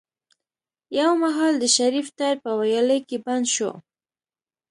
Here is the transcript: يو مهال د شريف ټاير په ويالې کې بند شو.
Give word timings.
يو 0.99 1.11
مهال 1.23 1.53
د 1.59 1.65
شريف 1.75 2.07
ټاير 2.17 2.37
په 2.45 2.51
ويالې 2.59 2.99
کې 3.07 3.17
بند 3.25 3.45
شو. 3.55 3.71